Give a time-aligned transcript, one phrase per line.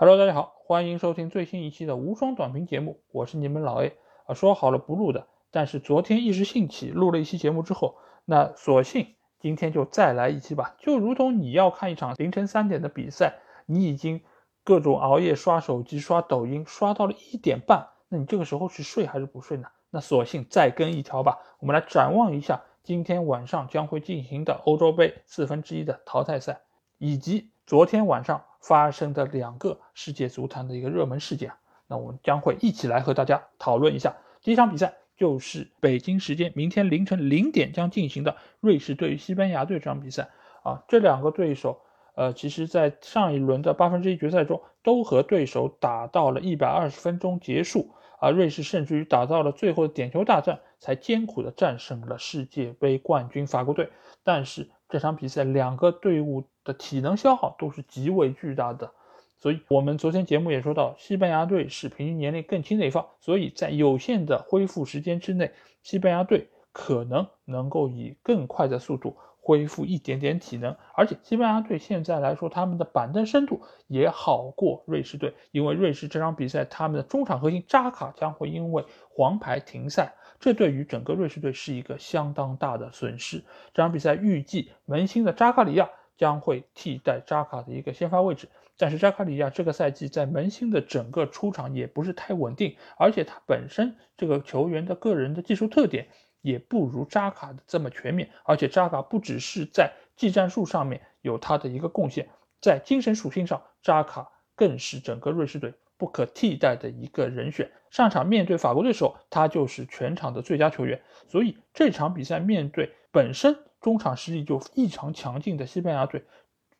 [0.00, 4.32] Hello，大家好，欢迎收听最新一期的无双短评节目，我是你们老 A 啊。
[4.32, 10.76] 说好了不录的，但是昨天一时兴起录了一期节目之后，那索性今天就再来一期吧。
[10.78, 14.22] 就如同你要看一场凌晨三点的比赛，你已经
[14.62, 19.66] 各种熬夜刷手机、刷抖音，刷到了一点半，那你这个时候是睡还是不睡呢？
[19.90, 21.38] 那索性再跟一条吧。
[21.58, 26.60] 我们来展望一下今天晚上将会进行的欧洲杯四分之一的淘汰赛，
[26.98, 28.44] 以及昨天晚上。
[28.60, 31.52] 发生的两个世界足坛的一个热门事件，
[31.86, 34.16] 那我们将会一起来和大家讨论一下。
[34.42, 40.28] 第一场比赛就是北京时间明天凌晨零点将进行的瑞士对于西班牙队这场比赛
[40.62, 41.80] 啊，这两个对手，
[42.14, 53.90] 呃，其实在上一轮的八分之一决赛中都和对手打到了一百二十分钟结束啊，瑞士甚至于打到了最后的点球大战，才艰苦的战胜了世界杯冠军法国队，
[54.24, 54.68] 但是。
[54.90, 58.92] 这场比赛两个队伍的体能消耗都是极为巨大的，
[59.38, 65.50] 所以我们昨天节目也说到，西班牙队是平均年龄更轻的一方，所以在有限的恢复时间之内，
[65.82, 80.14] 西班牙队可能能够以更快的速度恢复一点点体能，而且西班牙队现在来说，他们的板凳深度也好过瑞士队，因为瑞士这场比赛他们的中场核心扎卡将会因为黄牌停赛。
[80.40, 83.42] 这对于整个瑞士队是一个相当大的损失。
[83.74, 96.08] 这场比赛预计门兴的扎卡里亚将会替代扎卡的一个先发位置，但是扎卡里亚这个赛季在门兴的整个出场也不是太稳定，而且他本身这个球员的个人的技术特点
[96.42, 102.28] 也不如扎卡的这么全面，而且扎卡不只是在技战术上面有他的一个贡献，
[102.60, 105.72] 在精神属性上，扎卡更是整个瑞士队。
[105.96, 111.02] 不可替代的一个人选，上场面对法国队的时候，他就是全场的最佳球员。
[111.26, 116.24] 所以这场比赛面对本身中场实力就异常强劲的西班牙队，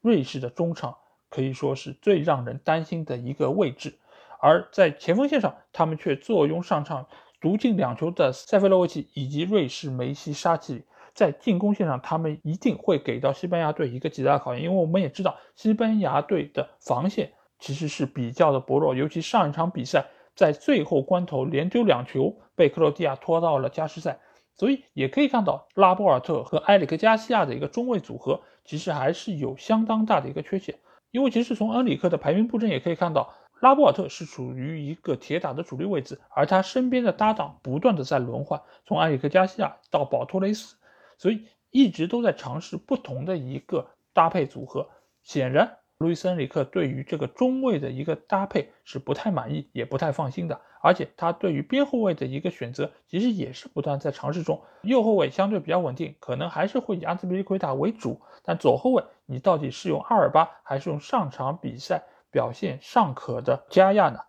[0.01, 0.97] 瑞士的中场
[1.29, 3.99] 可以说是最让人担心的一个位置。
[4.41, 7.07] 而在前锋线上，他们却坐拥上场
[7.41, 17.33] 独进两球的塞菲洛维奇以及瑞士梅西沙奇里，在进攻线上，他们一定会给到西班牙队一个极大的考验，因为我们也知道西班牙队的防线。
[17.61, 20.07] 其实是比较的薄弱，尤其上一场比赛
[20.37, 24.21] 在最后关头连丢两球，被克罗地亚拖到了加时赛。
[24.59, 30.75] 所以也可以看到拉波尔特和埃里克加西亚的一个中卫组合，其实还是有相当大的一个缺陷。
[31.13, 40.77] 因为其实从恩里克的排兵布阵也可以看到，拉波尔特是处于一个铁打的主力位置，而他身边的搭档不断的在轮换，从埃里克加西亚到保托雷斯，
[41.17, 44.91] 所以一直都在尝试不同的一个搭配组合。
[45.23, 45.79] 显然。
[45.99, 50.61] 路易斯·恩里克对于这个中卫的一个搭配是不太满意，也不太放心的。
[50.81, 54.63] 而且他对于边后卫的一个选择，其实也是不断在尝试中。
[54.83, 58.21] 右后卫相对比较稳定，可能还是会以阿兹比利奎塔为主。
[58.45, 64.21] 但左后卫，你到底是用阿尔巴，还是用上场比赛表现尚可的加亚呢？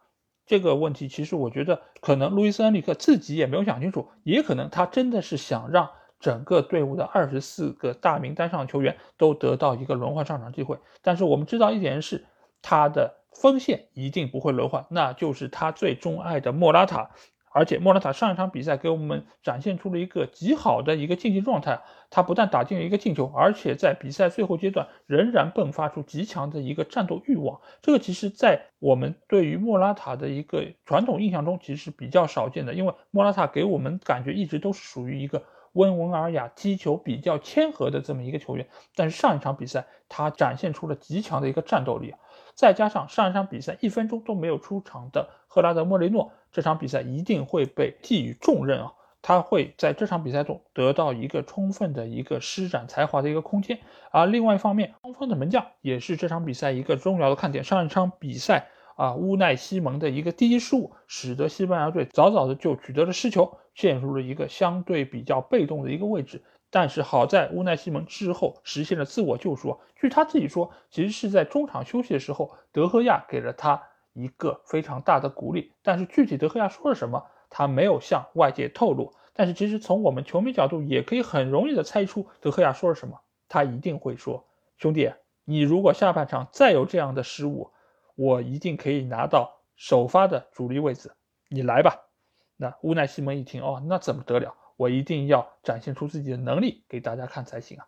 [0.48, 5.92] 这个问题，其实我觉得可能路易斯·恩里克自己也没有想清楚，也可能他真的是想让。
[6.20, 12.26] 整个队伍的二十四个大名单上球员都得到一个轮换上场机会，但是我们知道一点是，
[12.62, 17.12] 他的锋线一定不会轮换，那就是他最钟爱的莫拉塔。
[17.52, 21.82] 而且莫拉塔上一场比赛给我们展现出了一个极好的一个竞技状态，
[22.12, 27.60] 他不但打进了一个进球，而且在比赛最后阶段仍然迸发出极强的一个战斗欲望。
[27.82, 35.42] 这个其实，在我们对于莫拉塔的一个传统印象中，其实是比较少见的，因为莫拉塔给我们感觉一直都是属于一个。
[35.74, 42.20] 温文尔雅、踢球比较谦和的这么一个球员，但是上一场比赛他展现出了极强的一个战斗力啊，
[42.56, 48.94] 再加上上一场比赛一分钟都没有出场的赫拉德·莫雷诺，这场比赛一定会被寄予重任啊！
[49.22, 53.80] 他会在这场比赛中得到一个充分的一个施展才华的一个空间。
[54.12, 57.64] 而另外一方面，双方的门将也是这场比赛一个重要的看点。
[57.64, 58.70] 上一场比赛。
[59.00, 66.44] 啊，乌奈西蒙的一个低失误，使得西班牙队早早的就取得了失球，陷入了一个相对比较被动的一个位置。
[66.70, 69.80] 但是好在乌奈西蒙之后实现了自我救赎。
[69.96, 75.72] 据他自己说，其实是在中场休息的时候，德赫亚给了他一个非常大的鼓励。
[75.82, 79.14] 但是具体德赫亚说了什么，他没有向外界透露。
[79.34, 83.22] 但是其实从我们球迷角度，也可以很容易的猜出德赫亚说了什么。
[83.48, 84.46] 他一定会说
[84.78, 85.10] ：“兄弟，
[85.46, 87.72] 你如果下半场再有这样的失误。”
[88.20, 91.10] 我一定可以拿到首发的主力位置，
[91.48, 92.10] 你来吧。
[92.58, 94.54] 那乌奈西蒙一听，哦，那怎么得了？
[94.76, 97.88] 我一定要展现出自己的能力给大家看才行啊。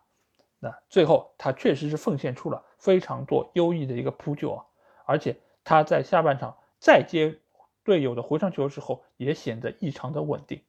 [0.59, 4.65] 那最后他确实是奉献出了非常多优异的一个扑救啊，
[5.05, 5.35] 而且
[5.65, 7.37] 他在下半场再接
[7.83, 10.63] 队友的回传球的时候，也显得异常的稳定。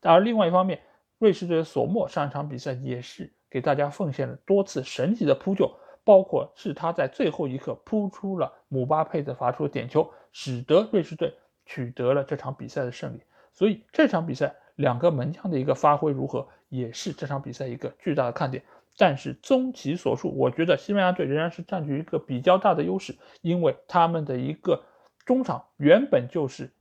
[0.00, 0.80] 而另外一方面，
[1.18, 5.76] 瑞士队的索莫上一场比赛也是给大家奉献了多次神级的扑救。
[6.08, 11.34] 包括是他在最后一刻扑出了姆巴佩的罚出的点球，使得瑞士队
[11.66, 13.20] 取得了这场比赛的胜利。
[13.52, 18.64] 所以这场比赛两个门将的一个发挥如何，也是这场比赛一个巨大的看点。
[18.96, 24.84] 但是综其所述，我觉得西班牙队仍然是占据一个比较大的优势，因为他们的一个
[25.26, 26.72] 中场原本就是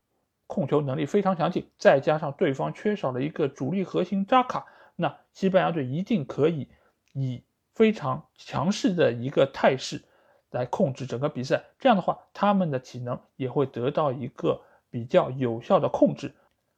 [0.45, 6.69] 控球能力非常强劲，再加上对方缺少了一个主力核心扎卡，那西班牙队一定可以
[7.11, 7.43] 以
[7.77, 10.01] 非常强势的一个态势
[10.49, 11.63] 来控制整个比赛。
[11.77, 14.59] 这样的话，他们的体能也会得到一个
[14.89, 16.33] 比较有效的控制。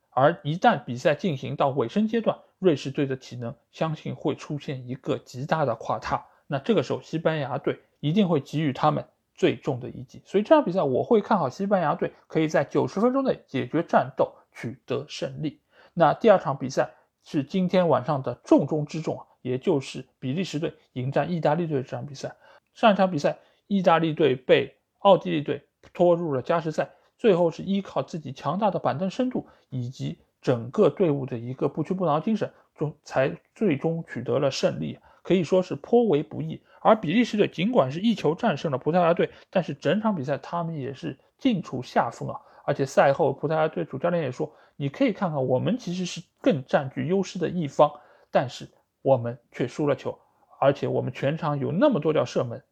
[0.10, 6.25] 而一旦比赛进行到尾声阶段，瑞士队的体能相信会出现一个极大的垮塌。
[6.48, 10.22] 那这个时候，西班牙队一定会给予他们最重的一击。
[10.25, 15.62] 所以这场比赛我会看好西班牙队可以在九十分钟内解决战斗，取得胜利。
[15.94, 16.92] 那第二场比赛
[17.24, 22.36] 是今天晚上的重中之重啊，也就是比利时队迎战意大利队这场比赛。
[22.74, 23.38] 上一场比赛，
[23.68, 25.63] 意大利队被奥地利队
[25.94, 26.89] 拖入了加时赛。
[27.18, 36.62] 最后是依靠自己强大的板凳深度以及整个队伍的一个不屈不挠精神，中才最终取得了胜利，可以说是颇为不易。
[36.80, 42.39] 而比利时队尽管是一球战胜了葡萄牙队，但是整场比赛他们也是尽处下风啊！
[42.63, 44.50] 而且赛后葡萄牙队主教练也说
[44.81, 47.92] ：“你可以看看，我们其实是更占据优势的一方，
[48.31, 48.66] 但是
[49.02, 50.18] 我们却输了球，
[50.58, 52.64] 而且我们全场有那么多脚射门。”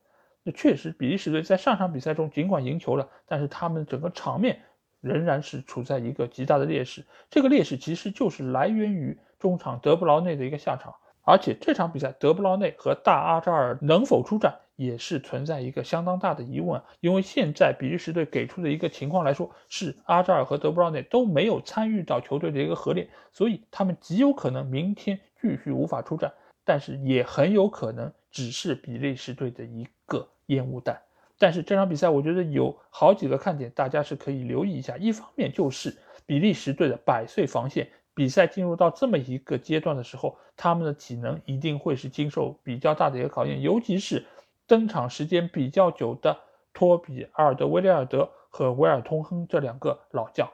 [0.44, 4.62] 那确实，比利时队在上场比赛中尽管赢球了，但是他们整个场面
[5.02, 7.06] 仍然是处在一个极大的劣势。
[7.30, 10.96] 这个劣势其实就是来源于中场德布劳内的一个下场。
[11.28, 16.82] 而且这场比赛，德布劳内和大阿扎尔能否出战，也是存在一个相当大的疑问。
[17.02, 26.32] 因为现在比利时队给出的一个情况来说，是阿扎尔和德布劳内都没有参与到球队的一个合练，所以他们极有可能明天继续无法出战。
[26.64, 30.28] 但是也很有可能只是比利时队的一个。
[30.48, 30.98] 烟雾弹，
[31.38, 34.96] 但是这场比赛我觉得有好几个看点，大家是可以留意一下。
[34.96, 35.94] 一方面就是
[36.26, 44.26] 比利时队的百岁防线，比赛进入到这么一个阶段的时候，他们的体能一定会是经受比较大的一个考验，尤其是
[44.66, 46.36] 登场时间比较久的
[46.74, 50.50] 托比阿尔德威利尔德和维尔通亨这两个老将，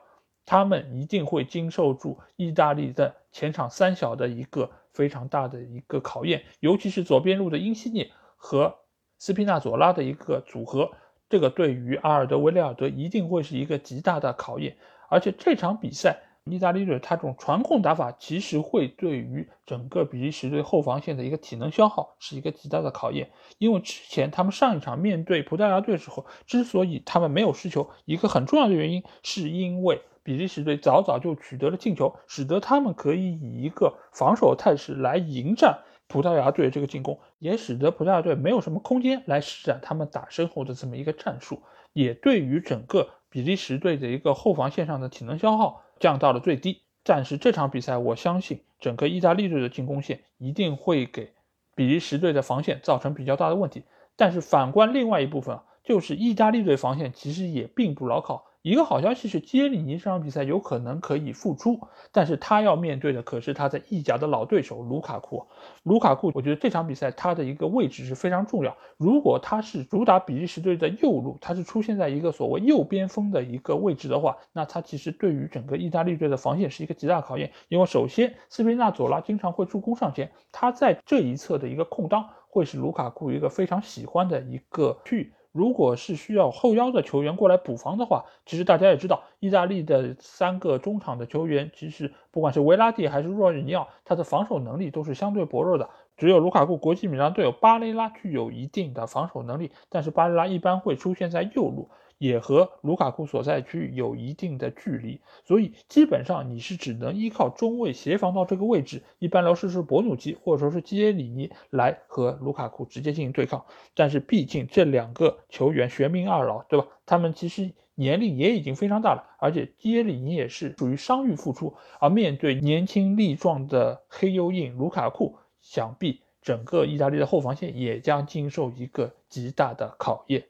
[0.45, 8.75] 他们一定会经受住意大利的前场三小的一个非常大的一个考验，尤其是左边路的因西涅和。
[9.19, 10.91] 斯皮纳佐拉的一个组合，
[11.29, 14.75] 这个对于阿尔德维利尔德一定会是一个极大的考验。
[15.07, 23.31] 而且这场比赛，意大利队他这种传控打法，其实会对于整个比利时队后防线的一个体能消耗是一个极大的考验。
[23.59, 35.79] 因为之前他们上一场面对葡萄牙队的时候，之所以他们没有失球，一个很重要的原因，是因为比利时队早早就取得了进球，使得他们可以以一个防守态势来迎战。
[36.09, 41.63] 葡萄牙队这个进攻也使得葡萄牙队没有什么空间来施展他们打身后的这么一个战术，
[41.93, 46.81] 也对于整个比利时队的一个后防线上的体能消耗降到了最低。
[47.03, 51.33] 但是这场比赛，我相信整个意大利队的进攻线一定会给
[51.75, 53.83] 比利时队的防线造成比较大的问题。
[54.15, 58.45] 但是反观另外一部分，就是意大利队防线其实也并不牢靠。
[58.63, 61.81] 一个好消息是，基耶里尼这场比赛有可能可以复出，
[62.13, 65.45] 但是他要面对的可是他在意甲的老对手卢卡库。
[65.83, 68.77] 卢卡库，我觉得这场比赛他的一个位置是非常重要。
[68.95, 77.51] 如果他是主打比利时队的右路，他是出现在一个所谓右边锋的一个位置的话，那他其实对于整个意大利队的防线是一个极大考验。
[77.67, 85.33] 因为首先，斯皮纳佐拉经常会助攻上前，他在这一侧的一个空当会是卢卡库一个非常喜欢的一个区域。
[85.53, 95.89] 如果是需要后腰的球员过来补防的话，其实大家也知道，意大利的三个中场的球员，其实不管是维拉蒂还是若日尼奥，他的防守能力都是相对薄弱的。
[96.17, 101.89] 只有卢卡库国际米兰队友巴雷拉具有一定的防守能力，但是巴雷拉一般会出现在右路。
[102.19, 113.65] 也和卢卡库所在区域有一定的距离，所以基本上你是只能依靠中卫协防到这个位置，一般来说是博努基或者说是基耶里尼来和卢卡库直接进行对抗。
[113.93, 116.87] 但是毕竟这两个球员玄冥二老，对吧？
[117.05, 130.45] 他们其实年龄也已经非常大了，而且基耶里尼也是属于伤愈复出，而面对年轻力壮的黑幽印卢卡库，想必整个意大利的后防线也将经受一个极大的考验。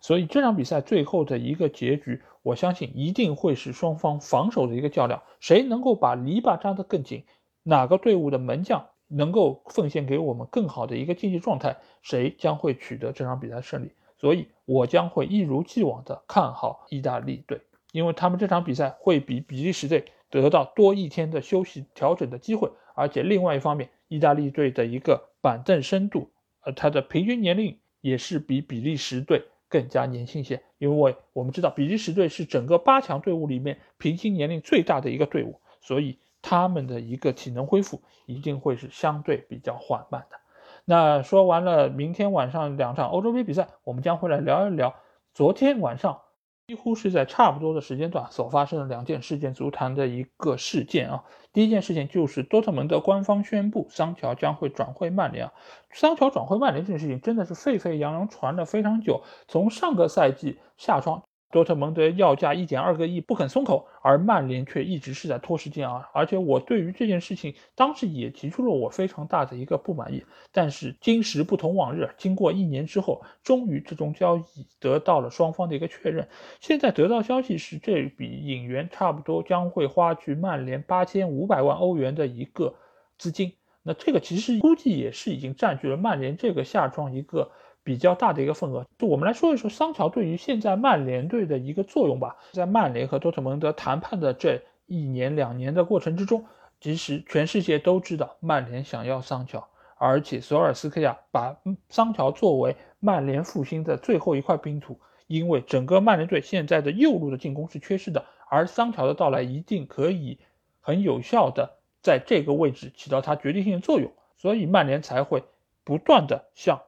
[0.00, 7.24] 所以这场比赛最后的一个结局，我相信一定会是双方防守的一个较量，谁能够把篱笆扎得更紧，
[7.64, 13.90] 哪个队伍的门将能够奉献给我们更好的一个竞技状态，谁将会取得这场比赛胜利。
[14.20, 26.30] 所以我将会一如既往的看好意大利队，因为他们这场比赛会比比利时队得到多一天的休息调整的机会，而且另外一方面，意大利队的一个板凳深度，
[26.64, 27.78] 呃，他的平均年龄。
[28.00, 40.36] 也是比比利时队更加年轻些，因为我们知道比利时队是整个八强队伍里面平均年龄最大的一个队伍，所以他们的一个体能恢复一定会是相对比较缓慢的。
[40.84, 44.94] 那说完了明天晚上两场欧洲杯比赛，我们将会来聊一聊
[45.34, 46.20] 昨天晚上。
[46.68, 51.24] 几乎是在差不多的时间段所发生的两件事件，足坛的一个事件啊。
[51.54, 55.52] 第一件事情就是多特蒙德官方宣布桑乔将会转会曼联啊。
[55.90, 61.22] 桑乔转会曼联这件事情真的是沸沸扬扬传了非常久，从上个赛季夏窗。
[61.50, 66.10] 多特蒙德要价一点二个亿不肯松口，而曼联却一直是在拖时间啊！
[66.12, 70.22] 而且我对于这件事情当时也提出了我非常大的一个不满意。
[70.52, 76.28] 但是今时不同往日，经过一年之后，终于这种交易得到了双方的一个确认。
[76.60, 82.74] 现在得到消息是，这笔引援差不多将会花去曼联八千五百万欧元的一个
[83.16, 83.54] 资金。
[83.82, 87.50] 那这个其实估计也是已经占据了曼联这个下窗一个。
[87.88, 92.36] 比较大的一个份额，就我们来说一说桑乔对于现在曼联队的一个作用吧。
[92.52, 96.44] 在曼联和多特蒙德谈判的这一年两年的过程之中，
[96.82, 99.66] 其实全世界都知道曼联想要桑乔，
[99.96, 101.56] 而且索尔斯克亚把
[101.88, 110.38] 桑乔作为曼联复兴的最后一块拼图，因为整个曼联队现在的右路的进攻是缺失的，而桑乔的到来一定可以
[110.82, 115.42] 很有效的在这个位置起到他决定性的作用，所以曼联才会
[115.84, 116.82] 不断的向。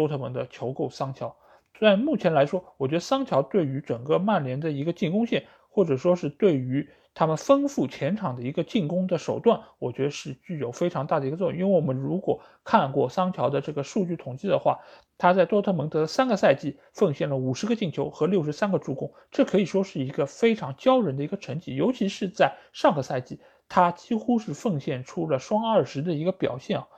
[0.00, 1.36] 多特蒙德求购桑乔，
[1.78, 11.60] 虽然目前来说，我觉得桑乔对于整个曼联的一个进攻线，或者说是对于他们丰富前场的一个进攻的手段，我觉得是具有非常大的一个作用。
[11.60, 14.78] 因为我们如果看过桑乔的这个数据统计的话，
[15.18, 21.76] 他在多特蒙德三个赛季奉献了五十个进球和六十三个助攻，这可以说是一个非常骄人的一个成绩。
[21.76, 23.38] 尤其是在上个赛季，
[23.68, 26.88] 他几乎是奉献出了双二十的一个表现啊！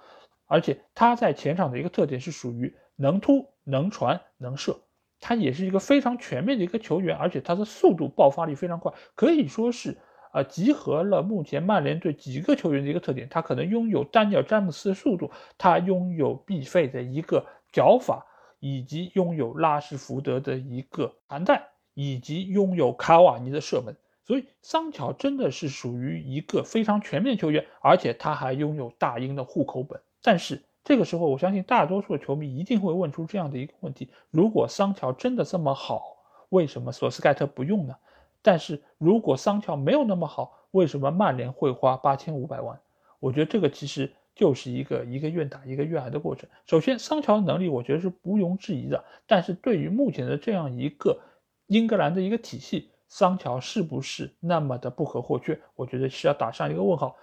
[0.47, 2.77] 而且他在前场的一个特点是属于。
[2.97, 4.81] 能突能传能射，
[5.21, 9.99] 他也是一个非常全面的一个球员，而且他的速度爆发力非常快，可以说是
[10.33, 13.29] 啊集合了目前曼联队几个球员的一个特点。
[13.29, 18.27] 他可能拥有丹尼尔詹姆斯的速度，他拥有必费的一个脚法，
[18.61, 23.97] 以及拥有拉什福德的一个弹带，以及拥有卡瓦尼的射门。
[24.25, 30.01] 所以桑乔真的是属于一个非常全面球员，而且他还拥有大英的户口本。
[30.23, 30.63] 但是。
[30.85, 36.17] 这个时候，我相信大多数的球迷一定会问出这样的一个问题：如果桑乔真的这么好，
[36.49, 37.95] 为什么索斯盖特不用呢？
[38.43, 42.81] 但是如果桑乔没有那么好，为什么曼联会花八千五百万？
[43.21, 46.51] 我觉得这个其实就是一个一个愿打一个愿挨的过程。
[46.67, 51.21] 首先，桑乔的能力我觉得是毋庸置疑的，但是对于目前的这样一个
[51.69, 55.61] 英格兰的一个体系，桑乔是不是那么的不可或缺？
[55.77, 57.15] 我觉得是要打上一个问号。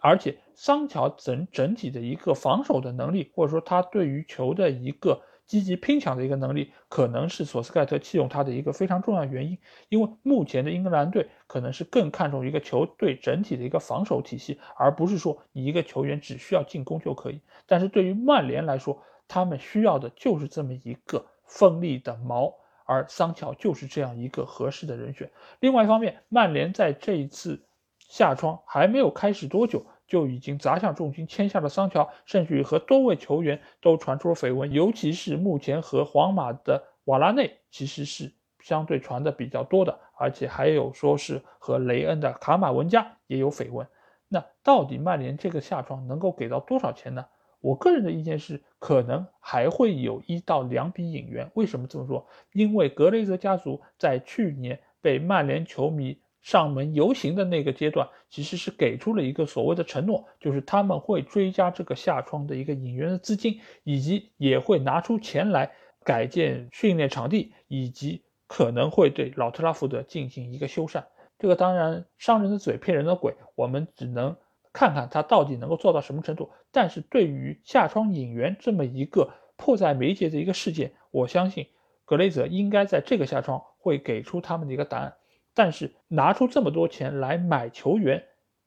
[0.00, 9.58] 而且桑乔整整体的一个防守的能力，或者说他对于球的一个积极拼抢的一个能力，可能是索斯盖特弃用他的一个非常重要原因。
[9.88, 17.40] 因为目前的英格兰队可能是更看重一个球队整体的一个防守体系，而不是说你一个球员只需要进攻就可以。
[17.66, 22.54] 但是对于曼联来说，他们需要的就是这么一个锋利的矛，
[22.84, 25.30] 而桑乔就是这样一个合适的人选。
[25.60, 27.64] 另外一方面，曼联在这一次。
[28.08, 43.86] 夏窗还没有开始多久，就已经砸向重金签下了桑乔，甚至于和多位球员都传出了绯闻，尤其是目前和皇马的瓦拉内其实是相对传的比较多的，而且还有说是和雷恩的卡马文加也有绯闻。
[44.26, 47.26] 那到底曼联这个夏窗能够给到多少钱呢？
[47.60, 51.50] 我个人的意见是，可能还会有一到两笔引援。
[51.54, 52.26] 为什么这么说？
[52.52, 56.18] 因为格雷泽家族在去年被曼联球迷。
[56.48, 65.70] 上门游行的那个阶段，其实是给出了一个所谓的承诺，就是他们会追加这个下窗的一个引援的资金，以及也会拿出钱来
[66.02, 71.04] 改建训练场地，以及可能会对老特拉福德进行一个修缮。
[71.38, 74.34] 这个当然伤人的嘴骗人的鬼，我们只能
[74.72, 76.50] 看看他到底能够做到什么程度。
[76.72, 81.66] 但是对于下窗引援这么一个迫在眉睫的一个事件，我相信
[82.06, 85.12] 格雷泽应该在这个下窗会给出他们的一个答案。
[85.58, 88.22] 但是拿出这么多钱来买球员，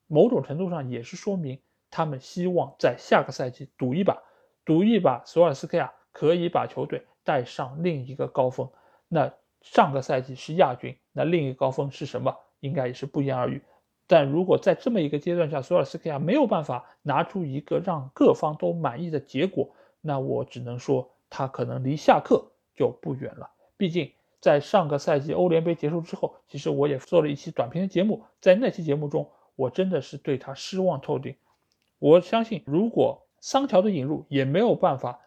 [0.08, 4.22] 某种程度上也是说明他们希望在下个赛季赌一把，
[4.66, 8.70] 赌一把索尔斯克亚可以把球队带上另一个高峰。
[9.08, 9.32] 那
[9.62, 12.36] 上个赛季是亚军，那另一个高峰是什么？
[12.60, 13.62] 应该也是不言而喻。
[14.06, 23.50] 但如果在这么一个阶段下，索尔斯克亚没有办法拿出一个让各方都满意的结果，那我只能说他可能离下课就不远了。
[23.78, 24.12] 毕竟。
[24.42, 31.36] 在上个赛季欧联杯结束之后，其实我也做了一期短评的节目，在那期节目中，我真的是对他失望透顶。
[32.00, 35.20] 我相信，如果桑乔的引入也没有办法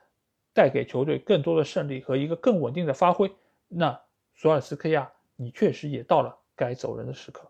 [0.53, 3.31] 带给球队更多的胜利和一个更稳定的发挥，
[3.69, 4.01] 那
[4.35, 7.49] 索尔斯克亚，你确实也到了该走人的时刻。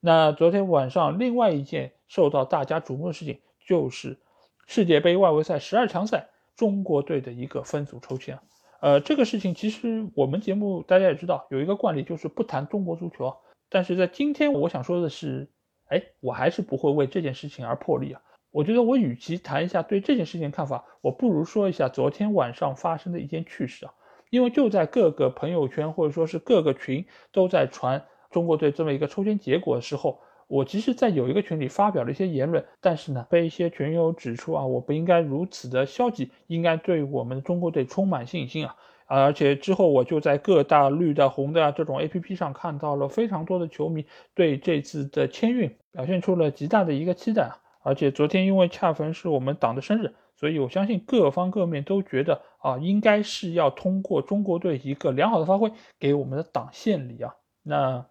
[0.00, 4.18] 那昨天晚上，另外一件受到大家瞩目的事情，就是
[4.66, 8.40] 世界杯外围赛十二强赛中国队的一个分组抽签。
[8.80, 13.36] 呃，这个事情其实我们节目大家也知道，有一个惯例就是不谈中国足球。
[13.68, 15.50] 但是在今天，我想说的是，
[15.88, 18.22] 哎，我还是不会为这件事情而破例啊。
[18.50, 23.94] 我觉得我与其谈一下对这件事情看法，我不如说一下昨天晚上发生的一件趣事啊。
[24.30, 30.20] 因为就在各个朋友圈或者说是各个群都在传中国队这么一个抽签结果的时候，
[30.50, 38.74] 我其实，在有一个群里发表了一些言论，但是呢，被一些群友指出啊，我不应该如此的消极，应该对我们中国队充满信心啊。
[39.06, 44.04] 而且之后我就在各大绿的、红的这种 A P P 上看到了非常多的球迷
[44.34, 47.56] 对这次的签运表现出了极大的一个期待啊！
[47.82, 57.36] 而且昨天因为恰逢是我们党的生日，所以我相信各方各面都觉得啊，应该是要通过中国队一个良好的发挥，给我们的党献礼啊！
[57.62, 58.04] 那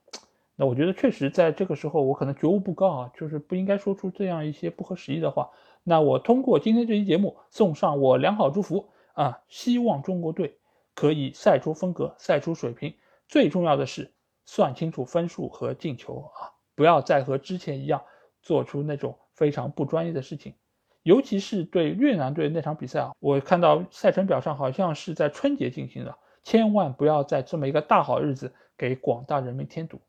[0.60, 5.52] 那我觉得确实在这个时候我可能觉悟不高啊，就是不应该说出这样一些不合时宜的话。
[5.84, 10.58] 那我通过今天这期节目送上我良好祝福啊，希望中国队。
[10.96, 12.94] 可以赛出风格，赛出水平。
[13.30, 14.12] 最重要的是
[14.44, 16.52] 算清楚分数和进球啊！
[16.76, 18.02] 不要再和之前一样
[18.42, 20.56] 做出那种非常不专业的事情。
[21.04, 30.02] 尤其是对越南队那场比赛啊，我看到赛程表上好像是在春节进行的，千万不要在这么一个大好日子给广大人民添堵。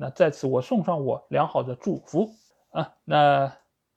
[0.00, 2.30] 那在此我送上我良好的祝福
[2.70, 2.94] 啊！
[3.04, 3.54] 那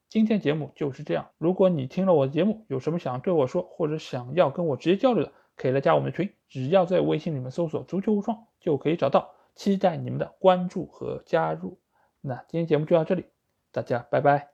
[0.10, 1.30] 今天节目就是这样。
[1.38, 11.80] 如果你听了我的节目，有什么想对我说，或者想要跟我直接交流的，可以来加我们的群，只要在微信里面搜索“足球无双”就可以找到，期待你们的关注和加入。
[12.20, 13.28] 那今天节目就到这里，
[13.72, 14.53] 大家拜拜。